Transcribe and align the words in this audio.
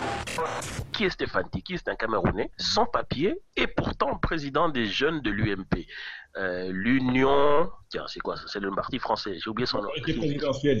Thank 0.00 0.78
you. 0.78 0.87
Qui 0.98 1.04
est 1.04 1.10
Stéphane 1.10 1.48
Tiki 1.48 1.78
C'est 1.78 1.86
un 1.90 1.94
Camerounais 1.94 2.50
sans 2.56 2.84
papier 2.84 3.40
et 3.54 3.68
pourtant 3.68 4.18
président 4.18 4.68
des 4.68 4.86
jeunes 4.86 5.20
de 5.20 5.30
l'UMP. 5.30 5.86
Euh, 6.36 6.70
L'Union. 6.72 7.70
Tiens, 7.88 8.04
c'est 8.06 8.20
quoi 8.20 8.34
C'est 8.46 8.60
le 8.60 8.70
parti 8.70 8.98
français. 8.98 9.38
J'ai 9.42 9.48
oublié 9.48 9.66
son 9.66 9.80
nom. 9.80 9.88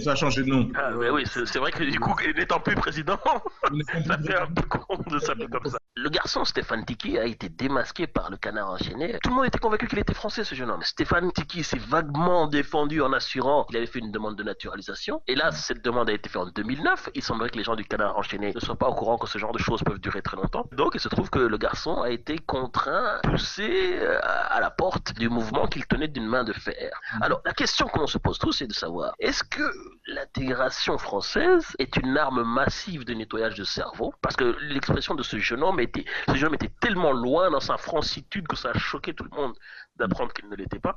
ça 0.00 0.12
a 0.12 0.14
changé 0.14 0.42
de 0.42 0.48
nom. 0.48 0.68
Ah, 0.74 0.90
mais 0.90 1.08
oui, 1.08 1.24
c'est 1.26 1.58
vrai 1.58 1.72
que 1.72 1.82
du 1.84 1.98
coup, 1.98 2.14
n'étant 2.36 2.60
plus 2.60 2.74
président, 2.74 3.18
ça 4.06 4.18
fait 4.18 4.36
un 4.36 4.46
peu 4.46 4.62
con 4.62 4.98
de 5.08 5.18
s'appeler 5.18 5.46
comme 5.46 5.64
ça. 5.64 5.78
Le 5.96 6.10
garçon 6.10 6.44
Stéphane 6.44 6.84
Tiki 6.84 7.18
a 7.18 7.24
été 7.24 7.48
démasqué 7.48 8.06
par 8.06 8.30
le 8.30 8.36
canard 8.36 8.70
enchaîné. 8.70 9.18
Tout 9.22 9.30
le 9.30 9.36
monde 9.36 9.46
était 9.46 9.58
convaincu 9.58 9.88
qu'il 9.88 9.98
était 9.98 10.14
français, 10.14 10.44
ce 10.44 10.54
jeune 10.54 10.70
homme. 10.70 10.82
Stéphane 10.82 11.32
Tiki 11.32 11.64
s'est 11.64 11.78
vaguement 11.78 12.46
défendu 12.46 13.00
en 13.00 13.12
assurant 13.12 13.64
qu'il 13.64 13.78
avait 13.78 13.86
fait 13.86 13.98
une 13.98 14.12
demande 14.12 14.36
de 14.36 14.42
naturalisation. 14.42 15.22
Et 15.26 15.34
là, 15.34 15.50
cette 15.50 15.82
demande 15.82 16.10
a 16.10 16.12
été 16.12 16.28
faite 16.28 16.42
en 16.42 16.46
2009. 16.46 17.08
Il 17.14 17.22
semblerait 17.22 17.50
que 17.50 17.56
les 17.56 17.64
gens 17.64 17.74
du 17.74 17.84
canard 17.84 18.16
enchaîné 18.18 18.52
ne 18.54 18.60
soient 18.60 18.76
pas 18.76 18.88
au 18.88 18.94
courant 18.94 19.16
que 19.16 19.28
ce 19.28 19.38
genre 19.38 19.52
de 19.52 19.58
choses 19.58 19.82
peuvent 19.82 19.98
durer 19.98 20.07
très 20.22 20.36
longtemps. 20.36 20.66
Donc, 20.72 20.92
il 20.94 21.00
se 21.00 21.08
trouve 21.08 21.30
que 21.30 21.38
le 21.38 21.58
garçon 21.58 22.02
a 22.02 22.10
été 22.10 22.38
contraint, 22.38 23.20
poussé 23.22 23.96
euh, 23.98 24.18
à 24.22 24.60
la 24.60 24.70
porte 24.70 25.14
du 25.14 25.28
mouvement 25.28 25.66
qu'il 25.66 25.86
tenait 25.86 26.08
d'une 26.08 26.26
main 26.26 26.44
de 26.44 26.52
fer. 26.52 27.00
Mhm. 27.14 27.22
Alors, 27.22 27.40
la 27.44 27.52
question 27.52 27.86
qu'on 27.86 28.06
se 28.06 28.18
pose 28.18 28.38
tous, 28.38 28.52
c'est 28.52 28.66
de 28.66 28.72
savoir, 28.72 29.14
est-ce 29.18 29.44
que 29.44 29.70
l'intégration 30.06 30.98
française 30.98 31.66
est 31.78 31.96
une 31.96 32.16
arme 32.16 32.42
massive 32.42 33.04
de 33.04 33.14
nettoyage 33.14 33.54
de 33.54 33.64
cerveau? 33.64 34.12
Parce 34.22 34.36
que 34.36 34.56
l'expression 34.60 35.14
de 35.14 35.22
ce 35.22 35.38
jeune 35.38 35.62
homme 35.62 35.80
était, 35.80 36.04
ce 36.28 36.34
jeune 36.34 36.48
homme 36.48 36.54
était 36.54 36.72
tellement 36.80 37.12
loin 37.12 37.50
dans 37.50 37.60
sa 37.60 37.76
francitude 37.76 38.46
que 38.48 38.56
ça 38.56 38.70
a 38.70 38.78
choqué 38.78 39.14
tout 39.14 39.24
le 39.24 39.36
monde 39.36 39.54
d'apprendre 39.96 40.32
qu'il 40.32 40.48
ne 40.48 40.56
l'était 40.56 40.78
pas. 40.78 40.96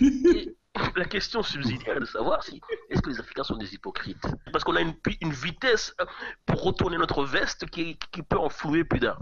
Et 0.00 0.56
la 0.96 1.04
question 1.04 1.42
subsidiaire 1.42 2.00
de 2.00 2.04
savoir 2.04 2.42
si 2.42 2.60
est-ce 2.90 3.00
que 3.00 3.10
les 3.10 3.20
Africains 3.20 3.44
sont 3.44 3.56
des 3.56 3.74
hypocrites? 3.74 4.26
Parce 4.52 4.64
qu'on 4.64 4.76
a 4.76 4.80
une, 4.80 4.94
une, 5.20 5.32
vitesse 5.32 5.94
pour 6.46 6.62
retourner 6.62 6.96
notre 6.98 7.24
veste 7.24 7.66
qui, 7.66 7.98
qui 8.12 8.22
peut 8.22 8.38
en 8.38 8.48
flouer 8.48 8.84
plus 8.84 9.00
d'un. 9.00 9.16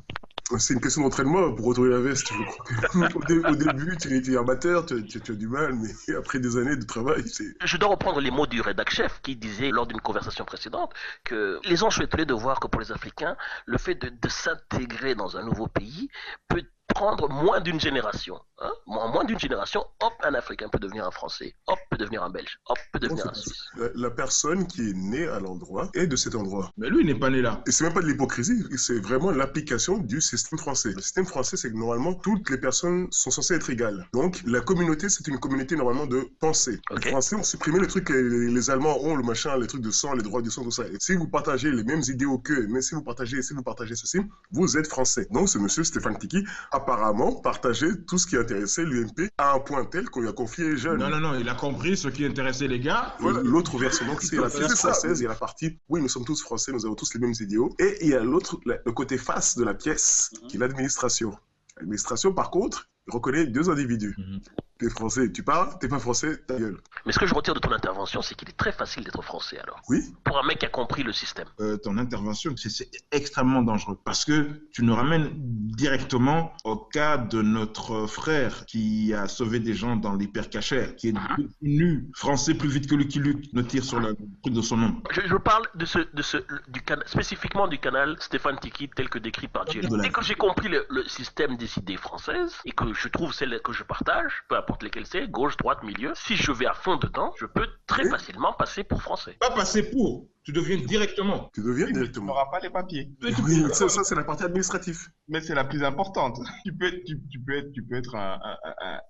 C'est 0.59 0.75
une 0.75 0.81
question 0.81 1.03
d'entraînement 1.03 1.55
pour 1.55 1.67
retourner 1.67 1.91
la 1.91 2.01
veste. 2.01 2.31
au, 3.15 3.55
début, 3.55 3.97
tu 3.97 4.15
étais 4.17 4.37
amateur, 4.37 4.85
tu, 4.85 5.05
tu, 5.07 5.33
as 5.33 5.35
du 5.35 5.49
mal, 5.49 5.75
mais 5.75 6.15
après 6.17 6.41
des 6.41 6.57
années 6.57 6.77
de 6.77 6.85
travail, 6.85 7.23
c'est. 7.27 7.55
Je 7.65 7.77
dois 7.77 7.91
reprendre 7.91 8.21
les 8.21 8.31
mots 8.31 8.47
du 8.47 8.61
rédac 8.61 8.91
chef 8.91 9.21
qui 9.23 9.37
disait 9.37 9.71
lors 9.71 9.87
d'une 9.87 10.01
conversation 10.01 10.45
précédente 10.45 10.93
que 11.25 11.61
les 11.65 11.83
enjeux 11.85 12.05
étaient 12.05 12.27
de 12.27 12.35
voir 12.35 12.61
que 12.61 12.67
pour 12.67 12.81
les 12.81 12.93
Africains, 12.93 13.37
le 13.67 13.79
fait 13.79 13.95
de, 13.95 14.09
de 14.09 14.29
s'intégrer 14.29 15.15
dans 15.15 15.37
un 15.37 15.43
nouveau 15.43 15.69
pays 15.69 16.09
peut 16.49 16.63
prendre 16.93 17.29
moins 17.29 17.61
d'une 17.61 17.81
génération. 17.81 18.39
Hein. 18.63 18.73
En 18.87 19.09
moins 19.09 19.25
d'une 19.25 19.39
génération, 19.39 19.85
hop, 20.01 20.13
un 20.23 20.35
Africain 20.35 20.69
peut 20.69 20.79
devenir 20.79 21.05
un 21.07 21.11
Français, 21.11 21.55
hop, 21.67 21.79
peut 21.91 21.97
devenir 21.97 22.23
un 22.23 22.31
Belge, 22.31 22.59
hop, 22.67 22.79
peut 22.93 23.01
devenir 23.01 23.27
un 23.29 23.35
Suisse. 23.35 23.65
La, 23.95 24.11
personne 24.11 24.67
qui 24.67 24.91
est 24.91 24.93
née 24.93 25.27
à 25.27 25.41
l'endroit 25.41 25.91
est 25.95 26.07
de 26.07 26.17
cet 26.17 26.35
endroit. 26.35 26.71
Mais 26.77 26.89
lui, 26.89 27.01
il 27.01 27.07
n'est 27.07 27.19
pas 27.19 27.31
né 27.31 27.43
là. 27.43 27.63
Et 27.67 27.73
c'est 27.73 27.85
même 27.85 27.95
pas 27.95 28.03
de 28.03 28.07
l'hypocrisie, 28.07 28.65
c'est 28.77 29.01
vraiment 29.01 29.31
l'application 29.31 29.99
du 29.99 30.21
système 30.21 30.59
français. 30.59 30.93
Le 30.95 31.01
système 31.01 31.27
français, 31.27 31.57
c'est 31.57 31.71
que 31.71 31.77
normalement, 31.77 32.15
toutes 32.15 32.51
les 32.51 32.59
personnes 32.59 33.09
sont 33.11 33.31
censées 33.31 33.55
être 33.55 33.71
égales. 33.71 34.07
Donc, 34.13 34.43
la 34.47 34.61
communauté, 34.61 35.09
c'est 35.09 35.27
une 35.27 35.41
communauté 35.41 35.75
normalement 35.75 36.07
de 36.07 36.29
pensée. 36.39 36.81
Les 36.91 37.11
Français 37.11 37.37
ont 37.37 37.43
supprimé 37.43 37.81
le 37.81 37.87
truc 37.87 38.05
que 38.05 38.13
les, 38.13 38.71
Allemands 38.71 38.99
ont, 39.03 39.17
le 39.17 39.23
machin, 39.25 39.59
les 39.59 39.67
trucs 39.67 39.83
de 39.83 39.91
sang, 39.91 40.15
les 40.15 40.23
droits 40.23 40.43
du 40.43 40.51
sang, 40.51 40.63
tout 40.63 40.71
ça. 40.71 40.85
Et 40.87 40.97
si 41.01 41.15
vous 41.15 41.27
partagez 41.27 41.73
les 41.73 41.85
mêmes 41.85 42.03
idéaux 42.07 42.39
qu'eux, 42.39 42.67
mais 42.69 42.83
si 42.83 42.95
vous 42.95 43.03
partagez, 43.03 43.43
si 43.43 43.55
vous 43.55 43.63
partagez 43.63 43.97
ceci, 43.97 44.21
vous 44.53 44.77
êtes 44.77 44.87
français. 44.87 45.27
Donc, 45.31 45.49
ce 45.49 45.59
monsieur 45.59 45.83
Stéphane 45.85 46.19
Tiki 46.19 46.45
apparemment 46.71 47.41
partageait 47.41 47.97
tout 48.07 48.19
ce 48.19 48.27
qui 48.27 48.37
intéressait 48.53 48.85
l'UMP 48.85 49.29
à 49.39 49.55
un 49.55 49.59
point 49.59 49.85
tel 49.85 50.09
qu'on 50.09 50.21
lui 50.21 50.29
a 50.29 50.33
confié 50.33 50.71
les 50.71 50.77
jeunes. 50.77 50.99
Non, 50.99 51.09
non, 51.09 51.21
non, 51.21 51.39
il 51.39 51.49
a 51.49 51.55
compris 51.55 51.97
ce 51.97 52.09
qui 52.09 52.25
intéressait 52.25 52.69
les 52.69 52.81
gars. 52.81 53.17
l'autre 53.21 53.79
version, 53.79 54.07
donc 54.07 54.23
c'est 54.23 54.37
la 54.37 54.49
pièce 54.49 54.75
française, 54.75 55.21
il 55.21 55.25
y 55.25 55.27
a 55.27 55.31
la 55.31 55.35
partie, 55.35 55.79
oui, 55.89 56.01
nous 56.01 56.09
sommes 56.09 56.25
tous 56.25 56.43
français, 56.43 56.73
nous 56.73 56.85
avons 56.87 56.95
tous 56.95 57.15
les 57.15 57.21
mêmes 57.21 57.35
idéaux. 57.41 57.75
Et 57.79 57.99
il 58.03 58.09
y 58.09 58.15
a 58.15 58.23
l'autre, 58.23 58.61
le 58.65 58.93
côté 58.93 59.19
face 59.19 59.57
de 59.57 59.65
la 59.65 59.75
pièce, 59.75 60.31
qui 60.49 60.57
est 60.57 60.61
l'administration. 60.61 61.37
L'administration, 61.79 62.33
par 62.33 62.51
contre, 62.51 62.89
reconnaît 63.09 63.47
deux 63.47 63.71
individus. 63.71 64.15
Mhm 64.19 64.41
t'es 64.83 64.91
français, 64.91 65.31
tu 65.31 65.43
parles, 65.43 65.69
t'es 65.81 65.89
pas 65.89 65.99
français, 65.99 66.39
ta 66.47 66.59
gueule. 66.59 66.79
Mais 67.07 67.13
ce 67.13 67.19
que 67.19 67.27
je 67.27 67.35
retire 67.35 67.55
de 67.55 67.61
ton 67.61 67.73
intervention, 67.73 68.21
c'est 68.21 68.35
qu'il 68.35 68.49
est 68.49 68.57
très 68.57 68.73
facile 68.73 69.05
d'être 69.05 69.23
français 69.23 69.59
alors. 69.59 69.81
Oui. 69.89 70.01
Pour 70.25 70.39
un 70.39 70.47
mec 70.47 70.59
qui 70.59 70.67
a 70.67 70.69
compris 70.69 71.03
le 71.03 71.13
système. 71.13 71.47
Euh, 71.61 71.77
ton 71.77 71.99
intervention, 71.99 72.55
c'est 72.57 72.91
extrêmement 73.13 73.63
dangereux 73.63 73.99
parce 74.05 74.25
que 74.25 74.49
tu 74.73 74.85
nous 74.85 74.95
ramènes 74.95 75.31
directement 75.35 76.53
au 76.65 76.77
cas 76.77 77.17
de 77.17 77.43
notre 77.43 78.07
frère 78.07 78.67
qui 78.67 79.15
a 79.15 79.29
sauvé 79.29 79.61
des 79.61 79.75
gens 79.75 79.97
dans 79.97 80.15
l'hypercachère, 80.15 80.97
qui 80.97 81.09
est 81.09 81.13
mhm. 81.13 81.49
devenu 81.63 82.11
français 82.15 82.55
plus 82.55 82.69
vite 82.69 82.89
que 82.89 82.95
Lucky 82.95 83.21
Luke 83.21 83.53
ne 83.53 83.63
tire 83.63 83.85
sur 83.85 84.01
le 84.01 84.17
truc 84.43 84.55
de 84.55 84.63
son 84.63 84.77
nom. 84.77 85.03
Je, 85.13 85.37
parle 85.37 85.67
de 85.75 85.85
ce, 85.85 86.01
de 86.13 86.23
ce, 86.23 86.39
du 86.69 86.83
spécifiquement 87.07 87.69
du 87.69 87.79
canal 87.79 88.17
Stéphane 88.19 88.59
Tiki 88.59 88.91
tel 88.95 89.09
que 89.09 89.19
décrit 89.19 89.49
par 89.49 89.67
Jerry. 89.71 89.89
Dès 90.01 90.11
que 90.11 90.23
j'ai 90.23 90.35
compris 90.35 90.69
le, 90.69 90.87
le, 90.91 91.07
système 91.07 91.57
des 91.57 91.79
idées 91.79 91.97
françaises 91.97 92.57
et 92.65 92.73
que 92.73 92.93
je 92.93 93.09
trouve 93.09 93.33
celle 93.33 93.61
que 93.63 93.73
je 93.73 93.85
partage, 93.85 94.45
peu 94.49 94.57
importe 94.57 94.72
lesquels 94.81 95.07
c'est, 95.07 95.29
gauche, 95.29 95.57
droite, 95.57 95.83
milieu, 95.83 96.13
si 96.15 96.37
je 96.37 96.53
vais 96.53 96.67
à 96.67 96.75
fond 96.75 96.97
dedans, 96.97 97.33
je 97.39 97.47
peux 97.47 97.67
très 97.87 98.09
facilement 98.09 98.53
passer 98.53 98.85
pour 98.85 99.03
français. 99.03 99.37
Pas 99.41 99.51
passer 99.51 99.91
pour, 99.91 100.29
tu 100.45 100.53
deviens 100.53 100.77
directement. 100.77 101.51
Tu 101.55 101.63
deviens 101.63 101.91
directement. 101.91 102.27
Tu 102.27 102.29
n'auras 102.29 102.51
pas 102.51 102.61
les 102.61 102.71
papiers. 102.71 103.11
Oui, 103.45 103.65
ça, 103.73 103.89
c'est 103.89 104.15
la 104.15 104.25
partie 104.25 104.45
administrative. 104.45 104.99
Mais 105.29 105.41
c'est 105.41 105.55
la 105.55 105.65
plus 105.65 105.85
importante. 105.85 106.39
Tu 106.65 106.73
peux, 106.73 106.91
tu, 107.05 107.41
peux 107.41 107.57
être, 107.57 107.73
tu 107.73 107.83
peux 107.83 107.97
être 107.97 108.15
un, 108.15 108.39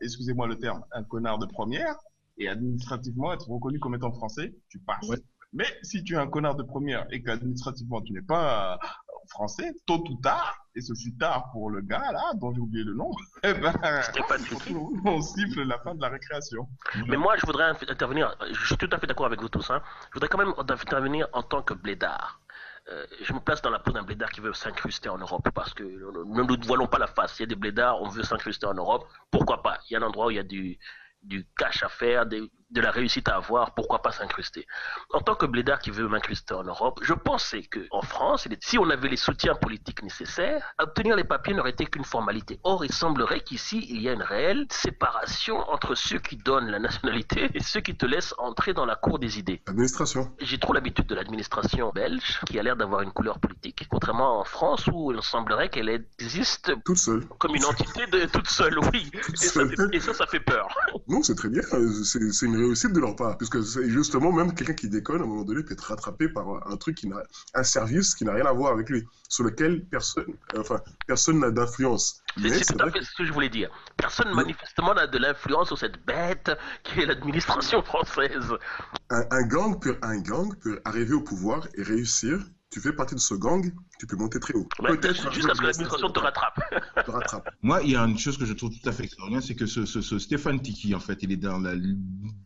excusez-moi 0.00 0.47
le 0.47 0.59
terme, 0.59 0.83
un 0.93 1.05
connard 1.05 1.39
de 1.39 1.47
première 1.47 1.94
et 2.39 2.49
administrativement 2.49 3.33
être 3.33 3.49
reconnu 3.49 3.79
comme 3.79 3.94
étant 3.94 4.12
français, 4.12 4.55
tu 4.69 4.79
passes. 4.79 5.11
Mais 5.53 5.67
si 5.83 6.03
tu 6.03 6.15
es 6.15 6.17
un 6.17 6.27
connard 6.27 6.56
de 6.56 6.62
première 6.62 7.06
et 7.11 7.23
qu'administrativement 7.23 8.00
tu 8.00 8.15
n'es 8.15 8.23
pas 8.23 8.79
français, 9.28 9.72
tôt 9.87 10.03
ou 10.09 10.21
tard, 10.21 10.66
et 10.75 10.81
ce 10.81 10.93
fut 10.94 11.16
tard 11.16 11.50
pour 11.53 11.71
le 11.71 11.81
gars 11.81 12.12
là, 12.12 12.33
dont 12.34 12.53
j'ai 12.53 12.60
oublié 12.60 12.84
le 12.84 12.94
nom, 12.94 13.10
eh 13.43 13.55
ben, 13.55 13.72
on 15.05 15.21
siffle 15.21 15.62
la 15.62 15.78
fin 15.78 15.94
de 15.94 16.00
la 16.00 16.09
récréation. 16.09 16.69
Mais 17.06 17.16
moi, 17.16 17.37
je 17.37 17.47
voudrais 17.47 17.65
intervenir, 17.88 18.37
je 18.50 18.66
suis 18.66 18.77
tout 18.77 18.88
à 18.91 18.99
fait 18.99 19.06
d'accord 19.06 19.27
avec 19.27 19.41
vous 19.41 19.49
tous, 19.49 19.71
hein. 19.71 19.82
je 20.11 20.15
voudrais 20.15 20.28
quand 20.28 20.38
même 20.38 20.55
intervenir 20.59 21.28
en 21.32 21.43
tant 21.43 21.62
que 21.62 21.75
blédard. 21.75 22.41
Euh, 22.88 23.06
je 23.22 23.32
me 23.32 23.38
place 23.38 23.62
dans 23.62 23.71
la 23.71 23.78
peau 23.78 23.93
d'un 23.93 24.03
blédard 24.03 24.31
qui 24.31 24.41
veut 24.41 24.53
s'incruster 24.53 25.09
en 25.09 25.19
Europe 25.19 25.49
parce 25.55 25.72
que 25.72 25.84
ne 25.84 26.43
nous 26.43 26.56
voilons 26.66 26.88
pas 26.88 26.99
la 26.99 27.06
face. 27.06 27.38
Il 27.38 27.43
y 27.43 27.44
a 27.44 27.47
des 27.47 27.55
blédards, 27.55 28.03
on 28.03 28.09
veut 28.09 28.25
s'incruster 28.25 28.66
en 28.66 28.75
Europe. 28.75 29.06
Pourquoi 29.31 29.62
pas? 29.62 29.78
Il 29.88 29.93
y 29.93 29.97
a 29.97 30.00
un 30.00 30.03
endroit 30.03 30.27
où 30.27 30.31
il 30.31 30.37
y 30.37 30.41
a 30.41 30.43
du, 30.43 30.78
du 31.22 31.47
cash 31.56 31.84
à 31.84 31.88
faire, 31.88 32.27
des, 32.27 32.50
de 32.72 32.81
la 32.81 32.91
réussite 32.91 33.28
à 33.28 33.37
avoir, 33.37 33.75
pourquoi 33.75 34.00
pas 34.00 34.12
s'incruster 34.12 34.66
En 35.12 35.21
tant 35.21 35.34
que 35.34 35.47
blédard 35.47 35.78
qui 35.78 35.91
veut 35.91 36.09
m'incruster 36.09 36.55
en 36.55 36.65
Europe, 36.65 37.00
je 37.03 37.15
pensais 37.15 37.62
que 37.62 37.87
en 37.91 38.03
France, 38.03 38.49
si 38.60 38.78
on 38.78 38.88
avait 38.91 39.09
les 39.09 39.16
soutiens 39.16 39.55
politiques 39.55 40.03
nécessaires, 40.03 40.75
obtenir 40.78 41.16
les 41.16 41.25
papiers 41.25 41.55
n'aurait 41.55 41.71
été 41.71 41.87
qu'une 41.87 42.05
formalité. 42.05 42.59
Or, 42.65 42.84
il 42.84 42.93
semblerait 42.93 43.41
qu'ici, 43.41 43.87
il 43.91 44.00
y 44.03 44.09
a 44.09 44.12
une 44.12 44.22
réelle 44.22 44.66
séparation 44.71 45.56
entre 45.71 45.94
ceux 45.94 46.19
qui 46.19 46.37
donnent 46.37 46.71
la 46.71 46.78
nationalité 46.78 47.50
et 47.55 47.62
ceux 47.62 47.81
qui 47.81 47.94
te 47.97 48.06
laissent 48.06 48.34
entrer 48.38 48.72
dans 48.72 48.87
la 48.87 48.97
cour 48.97 49.19
des 49.19 49.38
idées. 49.38 49.62
Administration. 49.66 50.32
J'ai 50.41 50.59
trop 50.59 50.72
l'habitude 50.72 51.06
de 51.06 51.15
l'administration 51.15 51.91
belge, 51.94 52.41
qui 52.47 52.59
a 52.59 52.62
l'air 52.62 52.77
d'avoir 52.77 53.03
une 53.03 53.12
couleur 53.12 53.38
politique, 53.38 53.87
contrairement 53.91 54.41
en 54.41 54.44
France 54.44 54.87
où 54.93 55.12
il 55.12 55.22
semblerait 55.22 55.69
qu'elle 55.69 55.88
existe 56.19 56.72
toute 56.84 56.97
seule. 56.97 57.27
comme 57.38 57.55
une 57.55 57.65
entité 57.65 58.06
de 58.06 58.25
toute 58.27 58.49
seule, 58.49 58.78
oui. 58.78 59.11
et, 59.15 59.37
Ça 59.37 59.62
et, 59.93 60.00
Ça, 60.00 60.15
ça, 60.15 60.27
fait 60.27 60.41
peur. 60.41 60.69
Non, 61.09 61.22
c'est 61.22 61.34
très 61.34 61.49
bien. 61.49 61.62
C'est 62.05 62.47
une 62.47 62.62
réussite 62.65 62.93
de 62.93 63.00
leur 63.00 63.17
part. 63.17 63.37
Puisque 63.39 63.61
justement, 63.61 64.33
même 64.33 64.55
quelqu'un 64.55 64.75
qui 64.75 64.89
déconne, 64.89 65.21
à 65.21 65.25
un 65.25 65.27
moment 65.27 65.45
donné, 65.45 65.62
peut 65.62 65.73
être 65.73 65.81
rattrapé 65.81 66.28
par 66.28 66.47
un 66.67 66.77
truc 66.77 66.97
qui 66.97 67.09
n'a, 67.09 67.23
un 67.55 67.62
service 67.62 68.15
qui 68.15 68.25
n'a 68.25 68.34
rien 68.34 68.47
à 68.47 68.53
voir 68.53 68.73
avec 68.73 68.89
lui, 68.91 69.06
sur 69.28 69.45
lequel 69.45 69.84
personne, 69.87 70.27
enfin, 70.56 70.81
personne 71.06 71.41
n'a 71.41 71.50
d'influence. 71.50 72.23
C'est 72.37 72.77
tout 72.77 72.84
à 72.84 72.91
fait 72.91 73.03
ce 73.03 73.17
que 73.17 73.25
je 73.25 73.33
voulais 73.33 73.49
dire. 73.49 73.71
Personne 73.97 74.34
manifestement 74.34 74.95
n'a 74.95 75.06
de 75.06 75.19
l'influence 75.19 75.69
sur 75.69 75.78
cette 75.78 76.05
bête 76.05 76.50
qui 76.82 77.00
est 77.00 77.06
l'administration 77.06 77.82
française. 77.82 78.55
Un, 79.11 79.25
un, 79.31 79.43
gang 79.43 79.81
peut, 79.81 79.99
un 80.03 80.19
gang 80.20 80.55
peut 80.58 80.81
arriver 80.85 81.15
au 81.15 81.20
pouvoir 81.20 81.69
et 81.75 81.82
réussir 81.82 82.38
tu 82.72 82.80
fais 82.80 82.92
partie 82.94 83.14
de 83.14 83.20
ce 83.20 83.34
gang, 83.34 83.70
tu 83.98 84.06
peux 84.06 84.16
monter 84.16 84.40
très 84.40 84.54
haut. 84.54 84.66
Peut-être 84.78 85.30
jusqu'à 85.32 85.54
ce 85.54 85.60
que 85.60 85.66
l'administration 85.66 86.10
te 86.10 86.19
rattrape. 86.19 86.58
te 87.04 87.10
rattrape. 87.10 87.50
Moi, 87.62 87.82
il 87.84 87.90
y 87.90 87.96
a 87.96 88.02
une 88.02 88.19
chose 88.19 88.38
que 88.38 88.46
je 88.46 88.54
trouve 88.54 88.70
tout 88.70 88.88
à 88.88 88.92
fait 88.92 89.04
extraordinaire, 89.04 89.42
c'est 89.42 89.54
que 89.54 89.66
ce, 89.66 89.84
ce, 89.84 90.19
Stéphane 90.19 90.60
Tiki, 90.60 90.94
en 90.94 91.00
fait, 91.00 91.22
il 91.22 91.32
est 91.32 91.36
dans 91.36 91.58
la 91.58 91.74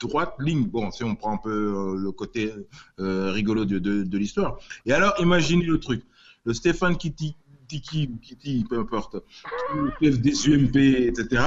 droite 0.01 0.35
ligne. 0.41 0.67
Bon, 0.67 0.91
si 0.91 1.05
on 1.05 1.15
prend 1.15 1.35
un 1.35 1.39
peu 1.39 1.51
euh, 1.51 1.97
le 1.97 2.11
côté 2.11 2.53
euh, 2.99 3.31
rigolo 3.31 3.65
de, 3.65 3.79
de, 3.79 4.03
de 4.03 4.19
l'histoire. 4.19 4.59
Et 4.85 4.93
alors, 4.93 5.15
imaginez 5.21 5.65
le 5.65 5.79
truc. 5.79 6.03
Le 6.45 6.55
Stéphane 6.55 6.99
Tiki, 6.99 7.37
Tiki 7.69 8.11
ou 8.13 8.19
Kitty, 8.19 8.65
peu 8.69 8.81
importe, 8.81 9.17
chef 10.03 10.21
des 10.21 10.49
UMP, 10.49 10.77
etc., 10.77 11.43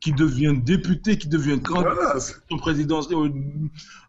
qui 0.00 0.12
devient 0.12 0.54
député, 0.56 1.18
qui 1.18 1.28
devient 1.28 1.60
candidat 1.60 2.16
aux, 3.12 3.28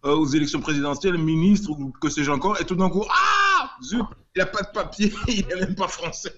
aux, 0.04 0.26
élections 0.28 0.62
présidentielles, 0.62 1.18
ministre 1.18 1.72
ou 1.72 1.92
que 1.92 2.10
sais-je 2.10 2.32
encore, 2.32 2.60
et 2.62 2.66
tout 2.66 2.76
d'un 2.76 2.90
coup, 2.90 3.04
ah 3.10 3.51
Zut, 3.84 4.04
il 4.36 4.40
n'a 4.40 4.46
pas 4.46 4.62
de 4.62 4.72
papier, 4.72 5.14
il 5.28 5.48
n'est 5.48 5.56
même 5.56 5.76
pas 5.76 5.88
français. 5.88 6.36